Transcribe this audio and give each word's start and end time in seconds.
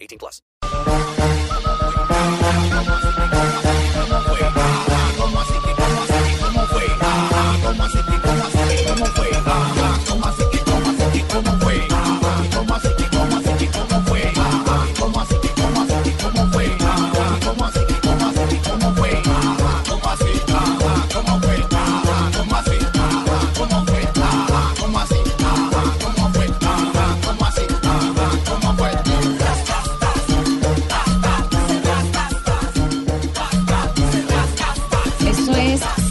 18 0.00 0.18
plus. 0.18 0.42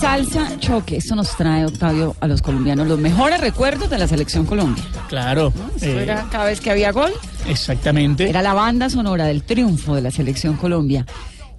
Salsa 0.08 0.58
Choque. 0.58 0.96
Esto 0.96 1.16
nos 1.16 1.36
trae, 1.36 1.66
Octavio, 1.66 2.16
a 2.22 2.28
los 2.28 2.42
colombianos 2.42 2.88
los 2.88 2.98
mejores 2.98 3.42
recuerdos 3.42 3.90
de 3.90 3.98
la 3.98 4.08
Selección 4.08 4.46
Colombia. 4.46 4.82
Claro, 5.10 5.52
eh, 5.82 6.00
era 6.02 6.26
cada 6.32 6.46
vez 6.46 6.62
que 6.62 6.72
había 6.72 6.94
gol, 6.94 7.12
exactamente. 7.46 8.30
era 8.30 8.42
la 8.42 8.54
banda 8.54 8.90
sonora 8.90 9.26
del 9.26 9.44
triunfo 9.44 9.96
de 9.96 10.02
la 10.02 10.10
Selección 10.10 10.56
Colombia. 10.56 11.06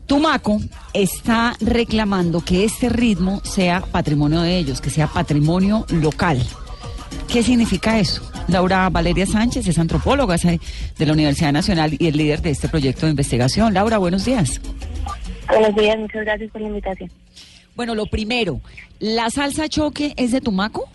Tumaco 0.06 0.62
está 0.94 1.56
reclamando 1.60 2.40
que 2.40 2.64
este 2.64 2.88
ritmo 2.88 3.42
sea 3.44 3.82
patrimonio 3.82 4.40
de 4.40 4.56
ellos, 4.56 4.80
que 4.80 4.88
sea 4.88 5.08
patrimonio 5.08 5.84
local. 5.90 6.42
¿Qué 7.30 7.42
significa 7.42 7.98
eso? 7.98 8.22
Laura 8.48 8.88
Valeria 8.88 9.26
Sánchez 9.26 9.68
es 9.68 9.78
antropóloga 9.78 10.36
eh, 10.36 10.58
de 10.96 11.06
la 11.06 11.12
Universidad 11.12 11.52
Nacional 11.52 11.96
y 11.98 12.06
el 12.06 12.16
líder 12.16 12.40
de 12.40 12.48
este 12.48 12.70
proyecto 12.70 13.04
de 13.04 13.10
investigación. 13.10 13.74
Laura, 13.74 13.98
buenos 13.98 14.24
días. 14.24 14.58
Buenos 15.48 15.74
días, 15.74 15.98
muchas 15.98 16.24
gracias 16.24 16.50
por 16.50 16.62
la 16.62 16.68
invitación. 16.68 17.10
Bueno, 17.78 17.94
lo 17.94 18.06
primero, 18.06 18.60
¿la 18.98 19.30
salsa 19.30 19.68
choque 19.68 20.12
es 20.16 20.32
de 20.32 20.40
Tumaco? 20.40 20.88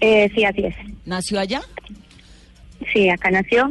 Eh, 0.00 0.30
sí, 0.34 0.42
así 0.42 0.64
es. 0.64 0.74
¿Nació 1.04 1.38
allá? 1.38 1.60
Sí, 2.90 3.10
acá 3.10 3.30
nació 3.30 3.68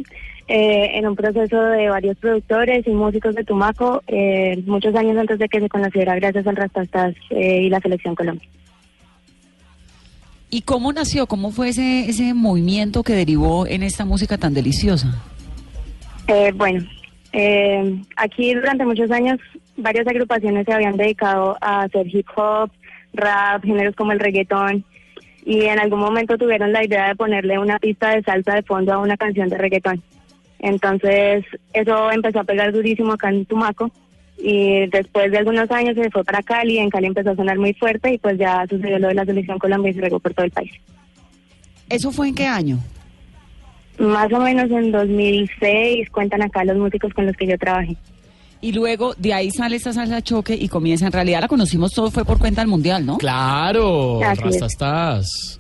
eh, 0.48 0.92
en 0.94 1.08
un 1.08 1.16
proceso 1.16 1.60
de 1.60 1.90
varios 1.90 2.16
productores 2.20 2.86
y 2.86 2.92
músicos 2.92 3.34
de 3.34 3.44
Tumaco, 3.44 4.04
eh, 4.06 4.62
muchos 4.68 4.94
años 4.94 5.18
antes 5.18 5.40
de 5.40 5.50
que 5.50 5.62
se 5.62 5.68
conociera 5.68 6.14
gracias 6.14 6.46
al 6.46 6.58
Rastastas 6.58 7.16
eh, 7.32 7.64
y 7.64 7.70
la 7.70 7.80
Selección 7.80 8.14
Colombia. 8.14 8.48
¿Y 10.52 10.62
cómo 10.62 10.94
nació? 10.94 11.26
¿Cómo 11.26 11.50
fue 11.50 11.70
ese, 11.70 12.08
ese 12.08 12.36
movimiento 12.36 13.02
que 13.02 13.14
derivó 13.14 13.66
en 13.66 13.82
esta 13.82 14.06
música 14.06 14.38
tan 14.38 14.54
deliciosa? 14.54 15.24
Eh, 16.28 16.52
bueno, 16.54 16.86
eh, 17.34 18.02
aquí 18.16 18.54
durante 18.54 18.86
muchos 18.86 19.10
años 19.10 19.40
varias 19.76 20.08
agrupaciones 20.08 20.66
se 20.66 20.74
habían 20.74 20.98
dedicado 20.98 21.58
a 21.62 21.82
hacer 21.82 22.08
hip 22.08 22.28
hop, 22.36 22.70
rap, 23.14 23.64
géneros 23.64 23.96
como 23.96 24.12
el 24.12 24.20
reggaetón 24.20 24.86
y 25.44 25.62
en 25.64 25.80
algún 25.80 26.00
momento 26.00 26.38
tuvieron 26.38 26.72
la 26.72 26.86
idea 26.86 27.08
de 27.08 27.16
ponerle 27.16 27.58
una 27.58 27.80
pista 27.80 28.12
de 28.12 28.22
salsa 28.22 28.54
de 28.54 28.64
fondo 28.64 28.94
a 28.94 29.00
una 29.00 29.18
canción 29.18 29.50
de 29.50 29.58
reggaetón. 29.58 30.02
Entonces 30.60 31.44
eso 31.74 32.12
empezó 32.12 32.40
a 32.40 32.46
pegar 32.46 32.72
durísimo 32.72 33.14
acá 33.14 33.30
en 33.30 33.46
Tumaco 33.46 33.92
y 34.38 34.88
después 34.88 35.32
de 35.32 35.40
algunos 35.40 35.70
años 35.72 35.96
se 35.96 36.12
fue 36.12 36.24
para 36.24 36.44
Cali, 36.44 36.78
en 36.78 36.90
Cali 36.90 37.08
empezó 37.08 37.32
a 37.32 37.36
sonar 37.36 37.58
muy 37.58 37.74
fuerte 37.74 38.14
y 38.14 38.20
pues 38.20 38.38
ya 38.38 38.66
sucedió 38.70 39.00
lo 39.00 39.08
de 39.08 39.16
la 39.16 39.26
selección 39.26 39.58
Colombia 39.58 39.90
y 39.90 39.96
se 39.96 40.02
regó 40.02 40.20
por 40.20 40.36
todo 40.36 40.46
el 40.46 40.52
país. 40.52 40.72
¿Eso 41.90 42.12
fue 42.12 42.30
en 42.30 42.36
qué 42.36 42.46
año? 42.46 42.78
Más 44.04 44.32
o 44.34 44.40
menos 44.40 44.70
en 44.70 44.92
2006 44.92 46.10
cuentan 46.10 46.42
acá 46.42 46.66
los 46.66 46.76
músicos 46.76 47.14
con 47.14 47.26
los 47.26 47.36
que 47.38 47.48
yo 47.48 47.58
trabajé. 47.58 47.96
Y 48.60 48.74
luego 48.74 49.14
de 49.18 49.34
ahí 49.34 49.50
sale 49.50 49.78
esta 49.78 49.94
salsa 49.94 50.22
choque 50.22 50.56
y 50.56 50.68
comienza. 50.68 51.06
En 51.06 51.14
realidad 51.14 51.40
la 51.40 51.48
conocimos 51.48 51.92
todo, 51.94 52.12
fue 52.12 52.26
por 52.26 52.38
cuenta 52.38 52.62
del 52.62 52.70
mundial, 52.70 53.06
¿no? 53.06 53.18
Claro, 53.18 54.22
Así 54.22 54.42
es. 54.46 54.60
rastastas. 54.60 55.60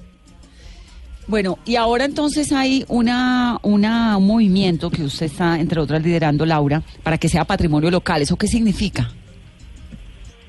Bueno, 1.25 1.57
y 1.65 1.77
ahora 1.77 2.03
entonces 2.03 2.51
hay 2.51 2.83
una, 2.89 3.59
una 3.61 4.17
un 4.17 4.27
movimiento 4.27 4.89
que 4.89 5.03
usted 5.03 5.27
está, 5.27 5.57
entre 5.57 5.79
otras, 5.79 6.03
liderando, 6.03 6.45
Laura, 6.45 6.81
para 7.01 7.17
que 7.17 7.29
sea 7.29 7.45
patrimonio 7.45 7.89
local. 7.89 8.21
¿Eso 8.21 8.35
qué 8.35 8.47
significa? 8.47 9.09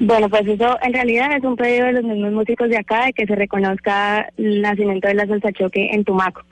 Bueno, 0.01 0.29
pues 0.29 0.47
eso 0.49 0.77
en 0.83 0.93
realidad 0.93 1.37
es 1.37 1.45
un 1.45 1.55
pedido 1.55 1.87
de 1.87 1.93
los 1.93 2.03
mismos 2.03 2.33
músicos 2.33 2.69
de 2.69 2.77
acá 2.77 3.07
de 3.07 3.13
que 3.13 3.25
se 3.25 3.37
reconozca 3.37 4.29
el 4.37 4.63
nacimiento 4.63 5.07
de 5.07 5.15
la 5.15 5.27
salsa 5.27 5.53
choque 5.53 5.91
en 5.93 6.03
Tumaco. 6.03 6.43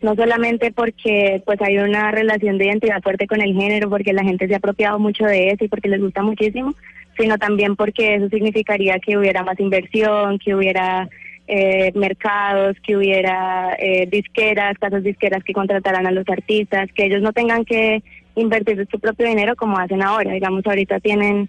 No 0.00 0.14
solamente 0.14 0.70
porque 0.70 1.42
pues 1.44 1.60
hay 1.60 1.78
una 1.78 2.12
relación 2.12 2.56
de 2.56 2.66
identidad 2.66 3.02
fuerte 3.02 3.26
con 3.26 3.40
el 3.40 3.54
género, 3.54 3.90
porque 3.90 4.12
la 4.12 4.22
gente 4.22 4.46
se 4.46 4.54
ha 4.54 4.58
apropiado 4.58 4.98
mucho 4.98 5.24
de 5.24 5.48
eso 5.48 5.64
y 5.64 5.68
porque 5.68 5.88
les 5.88 6.00
gusta 6.00 6.22
muchísimo, 6.22 6.74
sino 7.18 7.36
también 7.36 7.74
porque 7.74 8.14
eso 8.14 8.28
significaría 8.28 8.98
que 9.00 9.18
hubiera 9.18 9.42
más 9.42 9.58
inversión, 9.58 10.38
que 10.38 10.54
hubiera 10.54 11.08
eh, 11.48 11.90
mercados, 11.94 12.76
que 12.82 12.96
hubiera 12.96 13.74
eh, 13.78 14.06
disqueras, 14.10 14.78
casas 14.78 15.02
disqueras 15.02 15.42
que 15.42 15.52
contrataran 15.52 16.06
a 16.06 16.12
los 16.12 16.28
artistas, 16.28 16.90
que 16.94 17.06
ellos 17.06 17.22
no 17.22 17.32
tengan 17.32 17.64
que 17.64 18.02
invertir 18.36 18.86
su 18.90 19.00
propio 19.00 19.26
dinero 19.26 19.56
como 19.56 19.78
hacen 19.78 20.02
ahora. 20.02 20.32
Digamos, 20.32 20.64
ahorita 20.66 21.00
tienen 21.00 21.48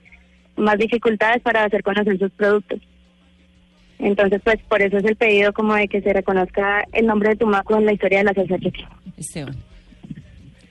más 0.55 0.77
dificultades 0.77 1.41
para 1.41 1.65
hacer 1.65 1.83
conocer 1.83 2.17
sus 2.17 2.31
productos. 2.31 2.79
Entonces, 3.99 4.41
pues 4.43 4.57
por 4.67 4.81
eso 4.81 4.97
es 4.97 5.03
el 5.03 5.17
pedido 5.17 5.51
como 5.53 5.75
de 5.75 5.87
que 5.87 6.01
se 6.01 6.13
reconozca 6.13 6.85
el 6.93 7.05
nombre 7.05 7.29
de 7.29 7.35
Tumaco 7.35 7.77
en 7.77 7.85
la 7.85 7.93
historia 7.93 8.19
de 8.19 8.23
la 8.25 8.33
salsa 8.33 8.57
choque. 8.57 8.85
Esteban. 9.17 9.55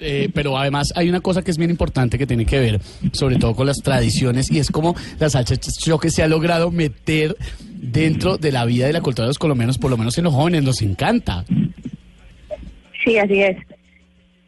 Eh, 0.00 0.30
pero 0.32 0.56
además 0.56 0.92
hay 0.94 1.08
una 1.08 1.20
cosa 1.20 1.42
que 1.42 1.50
es 1.50 1.58
bien 1.58 1.70
importante 1.70 2.18
que 2.18 2.26
tiene 2.26 2.46
que 2.46 2.60
ver 2.60 2.80
sobre 3.12 3.34
todo 3.34 3.56
con 3.56 3.66
las 3.66 3.78
tradiciones 3.78 4.48
y 4.48 4.60
es 4.60 4.70
como 4.70 4.94
la 5.18 5.28
salsa 5.28 5.56
choque 5.56 6.08
se 6.10 6.22
ha 6.22 6.28
logrado 6.28 6.70
meter 6.70 7.36
dentro 7.74 8.38
de 8.38 8.52
la 8.52 8.64
vida 8.64 8.88
y 8.88 8.92
la 8.92 9.00
cultura 9.00 9.24
de 9.24 9.30
los 9.30 9.38
colombianos, 9.38 9.76
por 9.76 9.90
lo 9.90 9.96
menos 9.96 10.16
en 10.16 10.24
los 10.24 10.34
jóvenes, 10.34 10.62
nos 10.62 10.82
encanta. 10.82 11.44
Sí, 13.04 13.18
así 13.18 13.42
es. 13.42 13.56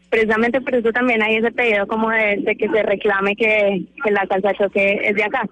Precisamente 0.09 0.59
por 0.61 0.75
eso 0.75 0.91
también 0.91 1.21
hay 1.21 1.35
ese 1.35 1.51
pedido 1.51 1.85
como 1.85 2.09
de, 2.09 2.37
de 2.37 2.55
que 2.55 2.67
se 2.69 2.83
reclame 2.83 3.35
que, 3.35 3.83
que 4.03 4.11
la 4.11 4.25
salsa 4.27 4.53
choque 4.53 4.99
es 5.03 5.15
de 5.15 5.23
acá, 5.23 5.43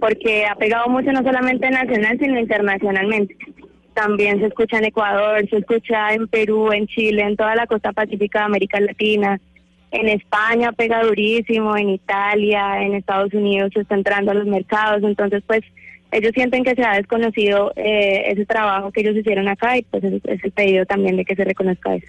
porque 0.00 0.46
ha 0.46 0.54
pegado 0.54 0.88
mucho 0.88 1.12
no 1.12 1.22
solamente 1.22 1.70
nacional, 1.70 2.18
sino 2.18 2.38
internacionalmente. 2.38 3.36
También 3.94 4.40
se 4.40 4.46
escucha 4.46 4.78
en 4.78 4.86
Ecuador, 4.86 5.48
se 5.48 5.58
escucha 5.58 6.12
en 6.12 6.26
Perú, 6.26 6.72
en 6.72 6.86
Chile, 6.86 7.22
en 7.22 7.36
toda 7.36 7.54
la 7.54 7.66
costa 7.66 7.92
pacífica 7.92 8.40
de 8.40 8.44
América 8.46 8.80
Latina. 8.80 9.40
En 9.92 10.08
España 10.08 10.72
pega 10.72 11.04
durísimo, 11.04 11.76
en 11.76 11.90
Italia, 11.90 12.82
en 12.82 12.94
Estados 12.94 13.32
Unidos 13.32 13.70
se 13.72 13.82
está 13.82 13.94
entrando 13.94 14.32
a 14.32 14.34
los 14.34 14.46
mercados. 14.46 15.04
Entonces, 15.04 15.42
pues 15.46 15.62
ellos 16.10 16.32
sienten 16.34 16.64
que 16.64 16.74
se 16.74 16.84
ha 16.84 16.94
desconocido 16.94 17.72
eh, 17.76 18.24
ese 18.26 18.44
trabajo 18.46 18.90
que 18.90 19.00
ellos 19.00 19.16
hicieron 19.16 19.48
acá 19.48 19.78
y 19.78 19.82
pues 19.82 20.02
es, 20.02 20.14
es 20.24 20.44
el 20.44 20.52
pedido 20.52 20.84
también 20.86 21.16
de 21.16 21.24
que 21.24 21.36
se 21.36 21.44
reconozca 21.44 21.94
eso. 21.94 22.06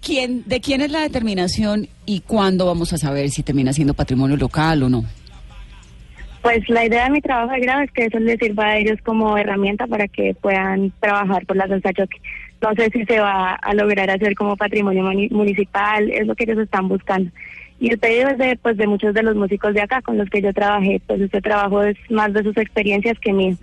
¿Quién, 0.00 0.44
¿De 0.46 0.60
quién 0.60 0.80
es 0.80 0.90
la 0.90 1.02
determinación 1.02 1.88
y 2.04 2.20
cuándo 2.20 2.66
vamos 2.66 2.92
a 2.92 2.98
saber 2.98 3.30
si 3.30 3.42
termina 3.42 3.72
siendo 3.72 3.94
patrimonio 3.94 4.36
local 4.36 4.82
o 4.84 4.88
no? 4.88 5.04
Pues 6.46 6.68
la 6.68 6.84
idea 6.84 7.04
de 7.04 7.10
mi 7.10 7.20
trabajo 7.20 7.52
de 7.52 7.58
grado 7.60 7.80
es 7.82 7.90
que 7.90 8.04
eso 8.04 8.20
les 8.20 8.38
sirva 8.38 8.66
a 8.66 8.76
ellos 8.78 8.98
como 9.04 9.36
herramienta 9.36 9.86
para 9.88 10.06
que 10.06 10.32
puedan 10.40 10.92
trabajar 11.00 11.44
por 11.44 11.56
la 11.56 11.66
salsa 11.66 11.92
choque. 11.92 12.18
No 12.62 12.72
sé 12.76 12.88
si 12.92 13.04
se 13.04 13.18
va 13.18 13.54
a 13.54 13.74
lograr 13.74 14.08
hacer 14.10 14.36
como 14.36 14.56
patrimonio 14.56 15.02
muni- 15.02 15.28
municipal, 15.30 16.08
es 16.08 16.24
lo 16.24 16.36
que 16.36 16.44
ellos 16.44 16.58
están 16.58 16.86
buscando. 16.88 17.32
Y 17.80 17.90
el 17.90 17.98
pedido 17.98 18.28
es 18.28 18.38
de, 18.38 18.56
pues, 18.62 18.76
de 18.76 18.86
muchos 18.86 19.12
de 19.12 19.24
los 19.24 19.34
músicos 19.34 19.74
de 19.74 19.80
acá 19.82 20.00
con 20.02 20.18
los 20.18 20.30
que 20.30 20.40
yo 20.40 20.52
trabajé, 20.54 21.00
pues 21.06 21.20
este 21.20 21.40
trabajo 21.40 21.82
es 21.82 21.96
más 22.10 22.32
de 22.32 22.44
sus 22.44 22.56
experiencias 22.56 23.18
que 23.18 23.32
mío. 23.32 23.56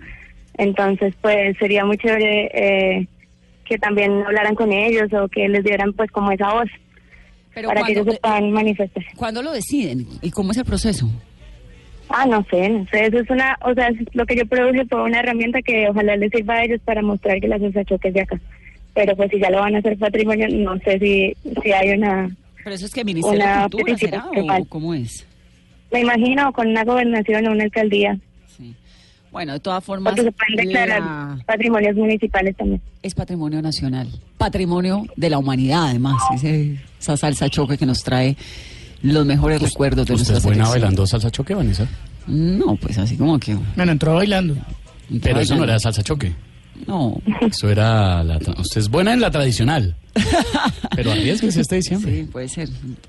Entonces, 0.58 1.14
pues 1.22 1.56
sería 1.58 1.86
muy 1.86 1.96
chévere 1.96 2.50
eh, 2.52 3.06
que 3.64 3.78
también 3.78 4.22
hablaran 4.26 4.54
con 4.54 4.70
ellos 4.72 5.10
o 5.14 5.26
que 5.28 5.48
les 5.48 5.64
dieran 5.64 5.94
pues 5.94 6.10
como 6.10 6.30
esa 6.32 6.52
voz 6.52 6.68
Pero 7.54 7.68
para 7.68 7.82
que 7.82 7.92
ellos 7.92 8.04
¿cuándo, 8.04 8.12
se 8.12 8.20
puedan 8.20 8.50
manifestar. 8.52 9.04
¿cuándo 9.16 9.42
lo 9.42 9.52
deciden 9.52 10.06
y 10.20 10.30
cómo 10.30 10.52
es 10.52 10.58
el 10.58 10.64
proceso? 10.66 11.08
Ah, 12.08 12.26
no 12.26 12.44
sé, 12.50 12.68
no 12.68 12.86
sé, 12.90 13.06
eso 13.06 13.18
es 13.18 13.30
una, 13.30 13.56
o 13.64 13.72
sea, 13.74 13.88
lo 14.12 14.26
que 14.26 14.36
yo 14.36 14.46
produje 14.46 14.84
fue 14.86 15.02
una 15.02 15.20
herramienta 15.20 15.62
que 15.62 15.88
ojalá 15.88 16.16
les 16.16 16.30
sirva 16.30 16.54
a 16.54 16.64
ellos 16.64 16.80
para 16.84 17.02
mostrar 17.02 17.40
que 17.40 17.48
la 17.48 17.58
salsa 17.58 17.84
choque 17.84 18.08
es 18.08 18.14
de 18.14 18.20
acá. 18.20 18.40
Pero 18.94 19.16
pues 19.16 19.30
si 19.30 19.40
ya 19.40 19.50
lo 19.50 19.58
van 19.60 19.74
a 19.74 19.78
hacer 19.78 19.98
patrimonio, 19.98 20.46
no 20.50 20.78
sé 20.80 20.98
si, 20.98 21.34
si 21.62 21.72
hay 21.72 21.90
una, 21.98 22.30
Pero 22.62 22.76
eso 22.76 22.86
es 22.86 22.92
que 22.92 23.04
Ministerio 23.04 23.44
de 23.44 23.62
Cultura 23.70 23.96
será 23.98 24.26
o 24.60 24.64
cómo 24.66 24.94
es. 24.94 25.26
Me 25.92 26.00
imagino 26.00 26.52
con 26.52 26.68
una 26.68 26.84
gobernación 26.84 27.46
o 27.48 27.52
una 27.52 27.64
alcaldía, 27.64 28.18
Sí. 28.56 28.74
Bueno, 29.32 29.54
de 29.54 29.60
todas 29.60 29.82
formas, 29.82 30.12
porque 30.14 30.30
se 30.30 30.32
pueden 30.32 30.56
declarar 30.68 31.00
la- 31.00 31.38
patrimonios 31.46 31.96
municipales 31.96 32.54
también. 32.56 32.80
es 33.02 33.14
patrimonio 33.14 33.60
nacional, 33.62 34.08
patrimonio 34.38 35.04
de 35.16 35.30
la 35.30 35.38
humanidad, 35.38 35.86
además. 35.88 36.22
Ese- 36.34 36.76
esa 37.00 37.16
salsa 37.16 37.48
choque 37.48 37.76
que 37.76 37.86
nos 37.86 37.98
trae 38.04 38.36
los 39.12 39.24
mejores 39.26 39.60
recuerdos 39.62 40.06
de 40.06 40.14
¿Usted 40.14 40.16
nuestra 40.32 40.36
es 40.38 40.42
buena 40.44 40.64
selección. 40.64 40.80
bailando 40.82 41.06
salsa 41.06 41.30
choque, 41.30 41.54
Vanessa? 41.54 41.86
No, 42.26 42.76
pues 42.76 42.98
así 42.98 43.16
como 43.16 43.38
que. 43.38 43.56
Bueno, 43.76 43.92
entró 43.92 44.14
bailando. 44.14 44.56
Pero 45.22 45.40
eso 45.40 45.54
no 45.56 45.64
era 45.64 45.78
salsa 45.78 46.02
choque. 46.02 46.34
No, 46.86 47.20
Eso 47.40 47.70
era 47.70 48.24
la 48.24 48.40
tra- 48.40 48.58
usted 48.58 48.80
es 48.80 48.88
buena 48.88 49.12
en 49.12 49.20
la 49.20 49.30
tradicional. 49.30 49.94
Pero 50.96 51.12
arriesguese 51.12 51.60
este 51.60 51.76
diciembre. 51.76 52.12
sí, 52.12 52.24
puede 52.24 52.48
ser. 52.48 52.68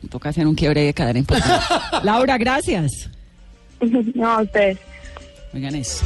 Toca 0.10 0.30
hacer 0.30 0.46
un 0.46 0.54
quiebre 0.54 0.82
de 0.84 0.94
cadera 0.94 1.18
importante. 1.18 1.66
Laura, 2.04 2.38
gracias. 2.38 3.10
no, 4.14 4.42
ustedes. 4.42 4.78
Oigan 5.54 5.76
eso. 5.76 6.06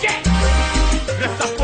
Get 0.00 1.59